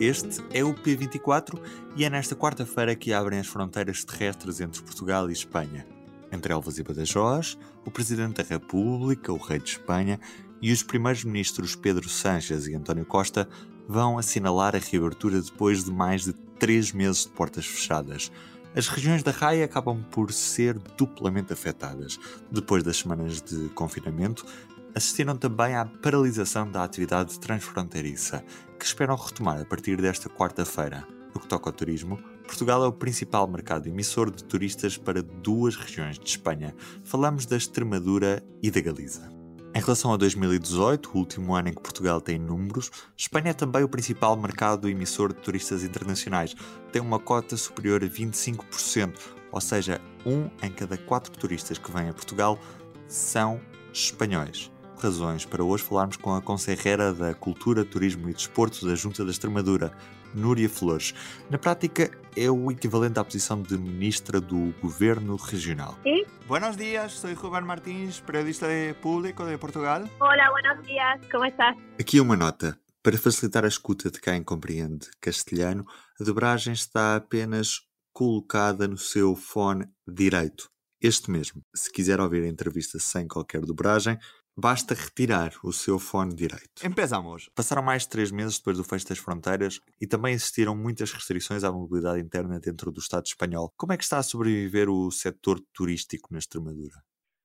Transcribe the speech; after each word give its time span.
Este 0.00 0.42
é 0.52 0.64
o 0.64 0.74
P24 0.74 1.60
e 1.94 2.04
é 2.04 2.10
nesta 2.10 2.34
quarta-feira 2.34 2.96
que 2.96 3.12
abrem 3.12 3.38
as 3.38 3.46
fronteiras 3.46 4.04
terrestres 4.04 4.60
entre 4.60 4.82
Portugal 4.82 5.28
e 5.28 5.32
Espanha. 5.32 5.86
Entre 6.32 6.52
Elvas 6.52 6.78
e 6.78 6.82
Badajoz, 6.82 7.58
o 7.84 7.90
Presidente 7.90 8.42
da 8.42 8.48
República, 8.48 9.32
o 9.32 9.36
Rei 9.36 9.58
de 9.58 9.70
Espanha 9.70 10.18
e 10.60 10.72
os 10.72 10.82
primeiros 10.82 11.24
ministros 11.24 11.76
Pedro 11.76 12.08
Sánchez 12.08 12.66
e 12.66 12.74
António 12.74 13.04
Costa 13.04 13.48
vão 13.86 14.18
assinalar 14.18 14.74
a 14.74 14.78
reabertura 14.78 15.40
depois 15.40 15.84
de 15.84 15.92
mais 15.92 16.24
de 16.24 16.32
três 16.58 16.90
meses 16.92 17.24
de 17.24 17.28
portas 17.30 17.66
fechadas. 17.66 18.32
As 18.74 18.88
regiões 18.88 19.22
da 19.22 19.30
Raia 19.30 19.66
acabam 19.66 20.02
por 20.10 20.32
ser 20.32 20.78
duplamente 20.96 21.52
afetadas. 21.52 22.18
Depois 22.50 22.82
das 22.82 22.96
semanas 22.96 23.42
de 23.42 23.68
confinamento, 23.70 24.46
assistiram 24.94 25.36
também 25.36 25.74
à 25.74 25.84
paralisação 25.84 26.70
da 26.70 26.82
atividade 26.82 27.38
transfronteiriça, 27.38 28.44
que 28.82 28.88
esperam 28.88 29.14
retomar 29.14 29.60
a 29.60 29.64
partir 29.64 30.02
desta 30.02 30.28
quarta-feira. 30.28 31.06
No 31.32 31.40
que 31.40 31.46
toca 31.46 31.70
ao 31.70 31.72
turismo, 31.72 32.18
Portugal 32.44 32.82
é 32.82 32.88
o 32.88 32.92
principal 32.92 33.46
mercado 33.46 33.86
emissor 33.88 34.28
de 34.28 34.42
turistas 34.42 34.98
para 34.98 35.22
duas 35.22 35.76
regiões 35.76 36.18
de 36.18 36.28
Espanha. 36.28 36.74
Falamos 37.04 37.46
da 37.46 37.56
Extremadura 37.56 38.42
e 38.60 38.72
da 38.72 38.80
Galiza. 38.80 39.30
Em 39.72 39.78
relação 39.78 40.12
a 40.12 40.16
2018, 40.16 41.12
o 41.14 41.18
último 41.18 41.54
ano 41.54 41.68
em 41.68 41.72
que 41.72 41.80
Portugal 41.80 42.20
tem 42.20 42.40
números, 42.40 42.90
Espanha 43.16 43.50
é 43.50 43.54
também 43.54 43.84
o 43.84 43.88
principal 43.88 44.36
mercado 44.36 44.88
emissor 44.88 45.32
de 45.32 45.38
turistas 45.38 45.84
internacionais. 45.84 46.56
Tem 46.90 47.00
uma 47.00 47.20
cota 47.20 47.56
superior 47.56 48.02
a 48.02 48.08
25%, 48.08 49.16
ou 49.52 49.60
seja, 49.60 50.00
um 50.26 50.50
em 50.60 50.72
cada 50.72 50.98
quatro 50.98 51.30
turistas 51.38 51.78
que 51.78 51.92
vêm 51.92 52.08
a 52.08 52.12
Portugal 52.12 52.58
são 53.06 53.60
espanhóis 53.92 54.72
razões 55.02 55.44
para 55.44 55.64
hoje 55.64 55.82
falarmos 55.82 56.16
com 56.16 56.32
a 56.34 56.40
conselheira 56.40 57.12
da 57.12 57.34
Cultura, 57.34 57.84
Turismo 57.84 58.30
e 58.30 58.32
Desporto 58.32 58.86
da 58.86 58.94
Junta 58.94 59.24
da 59.24 59.30
Extremadura, 59.30 59.92
Núria 60.32 60.68
Flores. 60.68 61.12
Na 61.50 61.58
prática, 61.58 62.10
é 62.36 62.48
o 62.48 62.70
equivalente 62.70 63.18
à 63.18 63.24
posição 63.24 63.60
de 63.60 63.76
Ministra 63.76 64.40
do 64.40 64.72
Governo 64.80 65.36
Regional. 65.36 65.98
¿Sí? 66.04 66.24
Buenos 66.46 66.76
días, 66.76 67.12
soy 67.12 67.34
Rubén 67.34 67.64
Martins, 67.64 68.20
periodista 68.20 68.68
de 68.68 68.94
Público 68.94 69.44
de 69.44 69.58
Portugal. 69.58 70.08
Hola, 70.20 70.50
buenos 70.50 70.86
días, 70.86 71.20
¿cómo 71.30 71.44
estás? 71.46 71.76
Aqui 72.00 72.20
uma 72.20 72.36
nota. 72.36 72.78
Para 73.02 73.18
facilitar 73.18 73.64
a 73.64 73.68
escuta 73.68 74.08
de 74.10 74.20
quem 74.20 74.44
compreende 74.44 75.08
castelhano, 75.20 75.84
a 76.20 76.22
dobragem 76.22 76.72
está 76.72 77.16
apenas 77.16 77.80
colocada 78.12 78.86
no 78.86 78.96
seu 78.96 79.34
fone 79.34 79.86
direito. 80.06 80.70
Este 81.00 81.28
mesmo. 81.32 81.64
Se 81.74 81.90
quiser 81.90 82.20
ouvir 82.20 82.44
a 82.44 82.48
entrevista 82.48 83.00
sem 83.00 83.26
qualquer 83.26 83.62
dobragem, 83.62 84.16
Basta 84.56 84.94
retirar 84.94 85.52
o 85.64 85.72
seu 85.72 85.98
fone 85.98 86.34
direito. 86.34 86.84
Empezamos. 86.84 87.48
Passaram 87.54 87.82
mais 87.82 88.02
de 88.02 88.10
três 88.10 88.30
meses 88.30 88.58
depois 88.58 88.76
do 88.76 88.84
fecho 88.84 89.08
das 89.08 89.18
fronteiras 89.18 89.80
e 90.00 90.06
também 90.06 90.34
existiram 90.34 90.76
muitas 90.76 91.10
restrições 91.10 91.64
à 91.64 91.72
mobilidade 91.72 92.20
interna 92.20 92.60
dentro 92.60 92.92
do 92.92 93.00
Estado 93.00 93.24
espanhol. 93.24 93.72
Como 93.76 93.94
é 93.94 93.96
que 93.96 94.04
está 94.04 94.18
a 94.18 94.22
sobreviver 94.22 94.90
o 94.90 95.10
setor 95.10 95.58
turístico 95.72 96.28
na 96.30 96.38
Extremadura? 96.38 97.02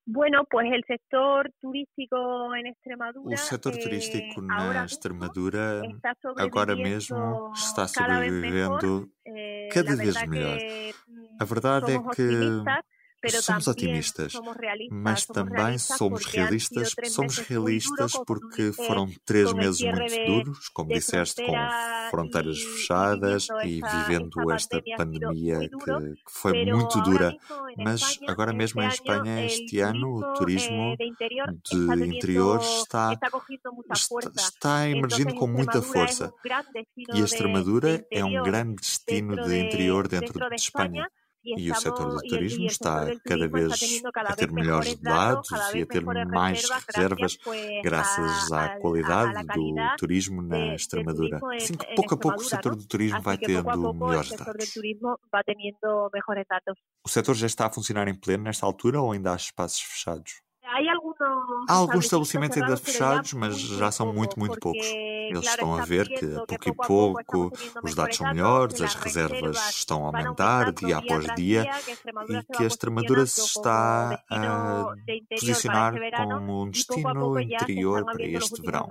Bueno, 0.09 0.45
pues 0.49 0.67
el 0.71 0.83
sector 0.87 1.51
turístico 1.59 2.55
en 2.55 2.67
Extremadura. 2.67 3.35
O 3.35 3.37
setor 3.37 3.73
eh, 3.75 3.79
turístico 3.83 4.41
ahora 4.51 4.73
na 4.73 4.83
mismo 4.83 4.85
Extremadura 4.85 5.81
está 5.85 6.13
agora 6.37 6.75
sobreviviendo 6.75 6.89
mesmo 6.89 7.51
está 7.53 7.87
cada 7.93 8.19
vez 8.19 8.31
sobrevivendo 8.31 8.87
mejor. 8.87 9.09
Eh, 9.25 9.69
cada 9.73 9.89
la 9.91 9.95
vez 9.97 10.15
verdad 10.15 10.27
melhor. 10.27 10.57
que, 10.59 10.93
A 11.39 11.45
verdade 11.45 11.91
é 11.91 11.99
que 12.15 12.27
somos 13.29 13.67
otimistas, 13.67 14.33
mas 14.91 15.25
também 15.25 15.77
somos 15.77 16.25
realistas. 16.25 16.95
Somos 17.11 17.37
realistas 17.37 18.13
porque 18.25 18.71
foram 18.71 19.09
três 19.25 19.51
con 19.51 19.59
el 19.59 19.65
meses 19.65 19.81
muito 19.81 20.25
duros, 20.25 20.69
como 20.69 20.93
disseste, 20.93 21.45
com 21.45 21.55
fronteiras 22.09 22.61
fechadas 22.61 23.47
e 23.63 23.81
vivendo 23.81 24.51
esta 24.51 24.81
pandemia 24.95 25.59
que, 25.59 25.77
que 25.77 26.31
foi 26.31 26.65
muito 26.65 27.01
dura. 27.01 27.35
Mas 27.77 28.19
agora 28.27 28.53
mesmo 28.53 28.81
em 28.81 28.87
Espanha, 28.87 29.45
este 29.45 29.79
ano, 29.79 30.17
o 30.17 30.33
turismo 30.33 30.95
eh, 30.99 31.95
de 31.95 32.05
interior 32.05 32.59
está 32.61 33.17
está, 34.35 34.87
emergindo 34.89 35.35
com 35.35 35.47
muita 35.47 35.81
força. 35.81 36.33
E 37.13 37.21
a 37.21 37.25
Extremadura 37.25 38.05
é 38.11 38.23
um 38.23 38.43
grande 38.43 38.75
destino 38.75 39.35
de 39.35 39.59
interior 39.59 40.07
dentro, 40.07 40.33
dentro 40.33 40.49
de 40.49 40.55
de 40.57 40.61
Espanha. 40.61 41.09
E 41.55 41.71
o 41.71 41.75
setor 41.75 42.09
do 42.09 42.21
turismo 42.21 42.65
está 42.65 43.07
cada 43.25 43.47
vez 43.47 44.01
a 44.15 44.35
ter 44.35 44.51
melhores 44.51 44.95
dados, 44.95 45.49
e 45.73 45.81
a 45.81 45.85
ter 45.85 46.03
mais 46.03 46.67
reservas, 46.69 47.37
graças 47.83 48.51
à 48.51 48.77
qualidade 48.79 49.45
do 49.45 49.75
turismo 49.97 50.41
na 50.41 50.75
Extremadura. 50.75 51.39
Assim 51.55 51.75
que 51.75 51.95
pouco 51.95 52.15
a 52.15 52.17
pouco 52.17 52.41
o 52.41 52.43
setor 52.43 52.75
do 52.75 52.85
turismo 52.85 53.21
vai 53.21 53.37
tendo 53.37 53.93
melhores 53.93 54.31
dados. 54.31 54.69
O 57.05 57.09
setor 57.09 57.35
já 57.35 57.47
está 57.47 57.67
a 57.67 57.71
funcionar 57.71 58.07
em 58.07 58.15
pleno 58.15 58.43
nesta 58.43 58.65
altura 58.65 59.01
ou 59.01 59.11
ainda 59.11 59.31
há 59.33 59.35
espaços 59.35 59.81
fechados? 59.81 60.46
Há 61.69 61.73
alguns 61.73 62.05
estabelecimentos 62.05 62.57
ainda 62.57 62.77
fechados, 62.77 63.33
mas 63.33 63.57
já 63.59 63.91
são 63.91 64.13
muito, 64.13 64.37
muito 64.37 64.59
poucos. 64.59 64.85
Eles 64.85 65.45
estão 65.45 65.75
a 65.75 65.83
ver 65.83 66.07
que 66.07 66.25
a 66.25 66.45
pouco 66.45 66.69
e 66.69 66.73
pouco 66.73 67.51
os 67.83 67.95
dados 67.95 68.15
são 68.17 68.27
melhores, 68.27 68.81
as 68.81 68.95
reservas 68.95 69.57
estão 69.69 70.03
a 70.03 70.07
aumentar 70.07 70.71
dia 70.71 70.97
após 70.97 71.25
dia 71.35 71.69
e 72.29 72.55
que 72.55 72.63
a 72.63 72.67
Extremadura 72.67 73.25
se 73.25 73.41
está 73.41 74.23
a 74.29 74.93
posicionar 75.29 75.93
como 76.15 76.63
um 76.63 76.69
destino 76.69 77.39
interior 77.39 78.05
para 78.05 78.23
este 78.23 78.61
verão. 78.61 78.87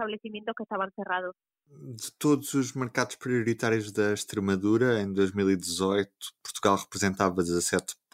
De 1.68 2.12
todos 2.12 2.54
os 2.54 2.72
mercados 2.72 3.16
prioritários 3.16 3.90
da 3.90 4.12
Extremadura, 4.12 5.00
em 5.00 5.12
2018, 5.12 6.10
Portugal 6.42 6.76
representava 6.76 7.42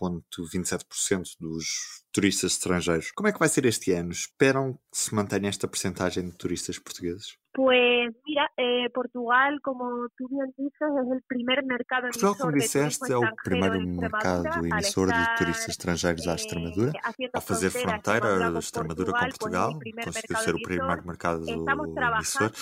17,27% 0.02 1.36
dos 1.40 2.04
turistas 2.12 2.52
estrangeiros. 2.52 3.12
Como 3.12 3.28
é 3.28 3.32
que 3.32 3.38
vai 3.38 3.48
ser 3.48 3.64
este 3.64 3.92
ano? 3.92 4.10
Esperam 4.12 4.74
que 4.74 4.98
se 4.98 5.14
mantenha 5.14 5.48
esta 5.48 5.68
percentagem 5.68 6.24
de 6.24 6.36
turistas 6.36 6.78
portugueses? 6.78 7.36
Pues 7.54 8.14
mira, 8.26 8.50
eh, 8.56 8.88
Portugal, 8.94 9.60
como 9.62 10.08
tú 10.16 10.26
bien 10.28 10.54
dices, 10.56 10.72
es 10.80 11.12
el 11.12 11.22
primer 11.28 11.62
mercado 11.64 12.06
emisor 12.06 12.36
como 12.38 12.52
disseste, 12.52 13.12
é 13.12 13.16
o 13.16 13.34
primeiro 13.44 13.78
mercado 13.86 14.64
emissor 14.64 15.08
de 15.08 15.36
turistas 15.36 15.68
estrangeiros 15.68 16.26
à 16.26 16.32
eh, 16.32 16.36
Extremadura. 16.36 16.92
haciendo 17.04 17.32
Ao 17.34 17.42
fazer 17.42 17.70
fronteira 17.70 18.48
a 18.48 18.58
Extremadura 18.58 19.12
com 19.12 19.18
Portugal, 19.18 19.78
conseguiu 20.02 20.36
ser 20.38 20.54
o 20.54 20.62
primeiro 20.62 20.92
emisor. 20.92 21.06
mercado 21.06 21.44
trabajando 21.94 22.54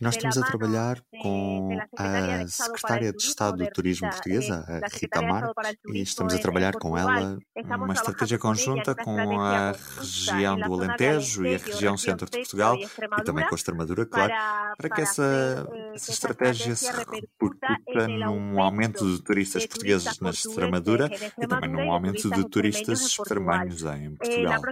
E 0.00 0.04
nós 0.04 0.16
estamos 0.16 0.38
a 0.38 0.42
trabalhar 0.42 1.02
com 1.20 1.78
a 1.98 2.46
Secretária 2.48 3.12
de 3.12 3.18
Turismo, 3.18 3.28
Estado 3.28 3.56
do 3.58 3.70
Turismo 3.70 4.06
Rita, 4.06 4.16
portuguesa, 4.16 4.64
eh, 4.66 4.72
a 4.72 4.88
Rita 4.88 4.88
Secretaría 4.88 5.20
de 5.20 5.32
Mar, 5.32 5.40
Estado 5.42 5.54
para 5.54 5.68
el 5.68 5.74
e 5.74 5.76
Turismo 5.82 6.02
estamos 6.04 6.32
a 6.32 6.36
en 6.36 6.40
trabalhar 6.40 6.72
com 6.72 6.96
ela 6.96 7.38
uma 7.76 7.92
estratégia 7.92 8.38
conjunta 8.38 8.94
com 8.94 9.40
a 9.40 9.72
região 9.98 10.58
do 10.58 10.72
Alentejo 10.72 11.44
e 11.44 11.54
a 11.54 11.58
região 11.58 11.98
centro 11.98 12.30
de 12.30 12.38
Portugal 12.38 12.78
e 12.78 13.22
também 13.24 13.46
com 13.46 13.54
a 13.54 13.56
Extremadura, 13.56 14.06
claro, 14.06 14.32
para, 14.32 14.74
para 14.78 14.88
que 14.88 15.02
essa, 15.02 15.68
eh, 15.70 15.92
essa 15.94 16.12
estratégia 16.12 16.74
se 16.74 16.90
repercuta 16.90 17.76
el 17.88 18.20
num 18.20 18.62
aumento 18.62 19.04
de 19.04 19.22
turistas 19.22 19.66
portugueses 19.66 20.18
na 20.20 20.30
Extremadura 20.30 21.10
en 21.12 21.44
e 21.44 21.46
também 21.46 21.68
num 21.68 21.92
aumento 21.92 22.30
de 22.30 22.48
turistas 22.48 23.02
extremanhos 23.02 23.82
em 23.82 24.06
Eh, 24.06 24.16
Portugal. 24.16 24.62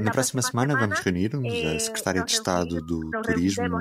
Na 0.00 0.10
próxima 0.10 0.42
semana 0.42 0.74
vamos 0.76 0.98
reunir-nos, 0.98 1.46
eh, 1.46 1.76
a 1.76 1.78
Secretária 1.78 2.24
de 2.24 2.32
Estado 2.32 2.80
do 2.84 3.10
Turismo 3.22 3.78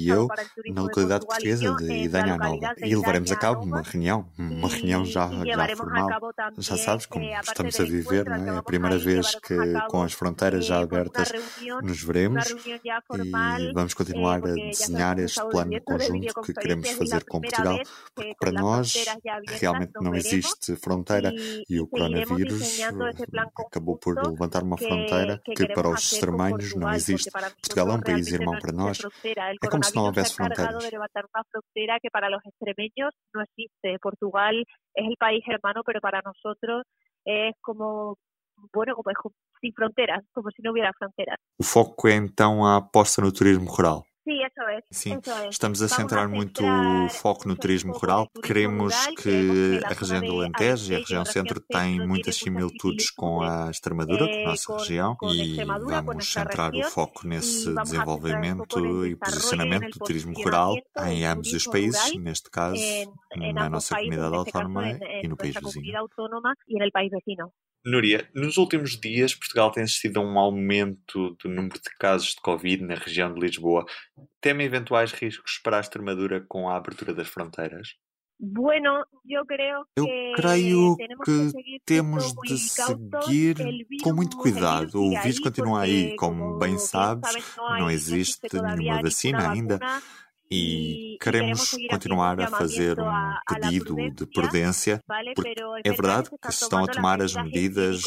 e 0.00 0.13
Na 0.14 0.72
de 0.74 0.80
localidade 0.80 1.26
portuguesa 1.26 1.64
yo 1.64 1.76
de 1.76 1.92
Idanha 2.04 2.36
Nova 2.36 2.74
e 2.78 2.94
levaremos 2.94 3.30
a 3.32 3.36
cabo 3.36 3.62
uma 3.62 3.82
reunião, 3.82 4.26
uma 4.38 4.68
reunião 4.68 5.04
já, 5.04 5.28
já 5.28 5.76
formal. 5.76 6.08
Já 6.58 6.76
sabes 6.76 7.06
como 7.06 7.24
eh, 7.24 7.34
aparte 7.34 7.50
estamos 7.50 7.80
a 7.80 7.84
viver, 7.84 8.24
não 8.24 8.44
que 8.44 8.50
é? 8.50 8.56
A 8.56 8.62
primeira 8.62 8.98
vez 8.98 9.34
que 9.36 9.56
com 9.88 10.02
as 10.02 10.12
fronteiras 10.12 10.66
já 10.66 10.80
eh, 10.80 10.82
abertas 10.82 11.32
nos 11.82 12.02
veremos 12.02 12.50
e 12.50 13.72
vamos 13.72 13.92
eh, 13.92 13.96
continuar 13.96 14.38
a 14.38 14.54
desenhar 14.54 15.18
este 15.18 15.40
plano 15.48 15.80
conjunto 15.82 16.42
que 16.42 16.52
queremos 16.54 16.90
fazer 16.90 17.24
com 17.24 17.40
Portugal 17.40 17.78
porque 18.14 18.34
para 18.38 18.52
nós 18.52 18.94
realmente 19.46 19.92
não 20.00 20.14
existe 20.14 20.76
fronteira 20.76 21.32
e 21.68 21.80
o 21.80 21.86
coronavírus 21.86 22.80
acabou 23.58 23.96
por 23.96 24.16
levantar 24.16 24.62
uma 24.62 24.76
fronteira 24.76 25.40
que 25.44 25.66
para 25.66 25.88
os 25.88 26.12
extremanhos 26.12 26.74
não 26.74 26.92
existe. 26.92 27.30
Portugal 27.30 27.90
é 27.90 27.92
um 27.94 28.00
país 28.00 28.28
irmão 28.28 28.58
para 28.58 28.72
nós, 28.72 28.98
é 29.24 29.68
como 29.68 29.84
se 29.84 29.94
não 29.94 30.03
houvesse 30.06 30.34
fronteiras. 30.34 30.74
Portugal 34.00 34.64
es 34.94 35.06
el 35.06 35.16
país 35.18 35.42
hermano, 35.48 35.82
pero 35.84 36.00
para 36.00 36.20
nosotros 36.22 36.84
es 37.24 37.54
como 37.60 38.16
bueno, 38.72 38.94
como 38.94 39.10
sin 39.60 39.72
fronteras, 39.72 40.24
como 40.32 40.50
si 40.50 40.62
no 40.62 40.72
hubiera 40.72 40.92
fronteras. 40.92 41.38
O 41.58 41.64
foco 41.64 42.08
é 42.08 42.14
então 42.14 42.64
a 42.64 42.76
aposta 42.76 43.20
no 43.20 43.32
turismo 43.32 43.70
rural. 43.70 44.04
Sim, 44.26 44.42
isso 44.42 44.60
é. 44.62 44.80
Sim, 44.90 45.18
eso 45.18 45.30
es. 45.44 45.50
estamos 45.50 45.82
a 45.82 45.88
centrar 45.88 46.28
muito 46.28 46.64
o 46.64 47.08
foco 47.10 47.46
no 47.46 47.54
turismo 47.56 47.92
rural. 47.92 48.26
Queremos 48.42 48.94
que 49.18 49.80
a 49.84 49.92
região 49.92 50.20
do 50.22 50.40
Alentejo 50.40 50.92
e 50.92 50.96
a 50.96 50.98
região 50.98 51.24
centro 51.26 51.60
têm 51.60 52.06
muitas 52.06 52.36
similitudes 52.36 53.10
com 53.10 53.42
a 53.42 53.70
Extremadura, 53.70 54.24
a 54.24 54.48
nossa 54.48 54.76
região, 54.78 55.16
e 55.24 55.56
vamos 55.64 56.32
centrar 56.32 56.74
o 56.74 56.82
foco 56.84 57.26
nesse 57.26 57.74
desenvolvimento 57.74 59.06
e 59.06 59.14
posicionamento 59.16 59.98
do 59.98 60.04
turismo 60.04 60.32
rural 60.34 60.74
em 61.06 61.24
ambos 61.24 61.52
os 61.52 61.66
países, 61.66 62.14
neste 62.16 62.50
caso, 62.50 62.80
na 63.52 63.68
nossa 63.68 63.94
comunidade 63.94 64.34
autónoma 64.34 64.98
e 65.22 65.28
no 65.28 65.36
país 65.36 65.54
vizinho. 65.54 65.92
Núria, 67.84 68.26
nos 68.34 68.56
últimos 68.56 68.98
dias 68.98 69.34
Portugal 69.34 69.70
tem 69.70 69.82
assistido 69.82 70.18
a 70.18 70.22
um 70.22 70.38
aumento 70.38 71.36
do 71.42 71.50
número 71.50 71.74
de 71.74 71.90
casos 71.98 72.28
de 72.28 72.40
Covid 72.40 72.82
na 72.82 72.94
região 72.94 73.32
de 73.32 73.38
Lisboa. 73.38 73.84
Teme 74.40 74.64
eventuais 74.64 75.12
riscos 75.12 75.60
para 75.62 75.76
a 75.76 75.80
Extremadura 75.80 76.42
com 76.48 76.68
a 76.68 76.76
abertura 76.76 77.12
das 77.12 77.28
fronteiras? 77.28 77.88
Bueno, 78.40 79.04
eu 79.28 79.44
creio 79.46 79.84
que, 79.94 80.00
eu 80.00 80.06
creio 80.34 80.96
que 81.24 81.50
temos 81.84 82.34
de 82.42 82.58
seguir 82.58 83.56
com 84.02 84.12
muito 84.12 84.36
cuidado. 84.38 85.00
O 85.00 85.20
vírus 85.22 85.38
continua 85.38 85.82
aí, 85.82 86.16
como 86.16 86.58
bem 86.58 86.78
sabes, 86.78 87.54
não 87.78 87.90
existe 87.90 88.48
nenhuma 88.52 89.02
vacina 89.02 89.50
ainda 89.50 89.78
e 90.50 91.16
queremos 91.20 91.76
continuar 91.90 92.40
a 92.40 92.48
fazer 92.48 92.98
um 93.00 93.34
pedido 93.48 93.96
de 94.10 94.26
prudência, 94.26 95.02
porque 95.34 95.54
é 95.84 95.90
verdade 95.90 96.30
que 96.30 96.52
se 96.52 96.64
estão 96.64 96.84
a 96.84 96.86
tomar 96.86 97.22
as 97.22 97.34
medidas 97.34 98.02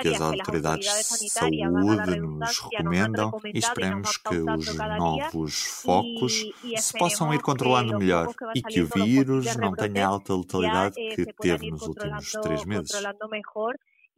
que 0.00 0.08
as 0.08 0.20
autoridades 0.20 0.86
de 1.20 1.30
saúde 1.30 2.20
nos 2.20 2.58
recomendam 2.60 3.32
e 3.52 3.58
esperemos 3.58 4.16
que 4.18 4.36
os 4.36 4.74
novos 4.76 5.64
focos 5.82 6.44
se 6.76 6.98
possam 6.98 7.32
ir 7.32 7.40
controlando 7.40 7.98
melhor 7.98 8.28
e 8.54 8.62
que 8.62 8.80
o 8.82 8.86
vírus 8.86 9.56
não 9.56 9.72
tenha 9.72 10.06
a 10.06 10.08
alta 10.08 10.34
letalidade 10.34 10.94
que 10.94 11.26
teve 11.40 11.70
nos 11.70 11.82
últimos 11.82 12.32
três 12.42 12.64
meses. 12.64 12.90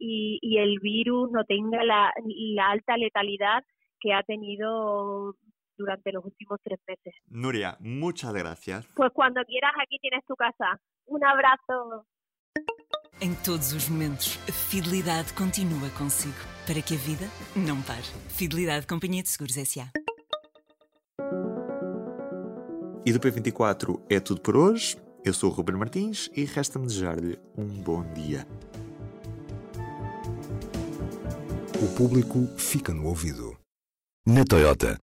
E, 0.03 0.39
e 0.41 0.77
o 0.77 0.81
vírus 0.81 1.31
não 1.31 1.43
tenha 1.45 1.79
a 1.79 2.71
alta 2.71 2.95
letalidade 2.95 3.65
que 4.01 4.11
ha 4.11 4.23
tenido 4.23 5.35
durante 5.77 6.11
los 6.11 6.25
últimos 6.25 6.59
tres 6.63 6.79
meses. 6.87 7.13
Nuria, 7.27 7.77
muchas 7.79 8.33
gracias. 8.33 8.85
Pues 8.95 9.11
cuando 9.13 9.41
quieras 9.45 9.71
aquí 9.81 9.97
tienes 9.99 10.25
tu 10.25 10.35
casa. 10.35 10.79
Un 11.05 11.23
abrazo. 11.23 12.05
Em 13.19 13.35
todos 13.35 13.73
os 13.73 13.87
momentos, 13.87 14.39
a 14.49 14.51
fidelidade 14.51 15.31
continua 15.33 15.89
consigo, 15.91 16.33
para 16.65 16.81
que 16.81 16.95
a 16.95 16.97
vida 16.97 17.27
não 17.55 17.79
pare. 17.83 18.07
Fidelidade 18.29 18.87
Companhia 18.87 19.21
de 19.21 19.29
Seguros 19.29 19.57
S.A. 19.57 19.91
E 23.05 23.11
do 23.11 23.19
P24 23.19 24.01
é 24.09 24.19
tudo 24.19 24.41
por 24.41 24.55
hoje. 24.55 24.97
Eu 25.23 25.33
sou 25.33 25.51
o 25.51 25.53
Ruben 25.53 25.75
Martins 25.75 26.29
e 26.35 26.45
resta-me 26.45 26.87
desejar-lhe 26.87 27.37
um 27.55 27.67
bom 27.67 28.03
dia. 28.13 28.47
O 31.81 31.95
público 31.95 32.45
fica 32.57 32.93
no 32.93 33.07
ouvido. 33.07 33.57
Na 34.25 34.45
Toyota, 34.45 34.99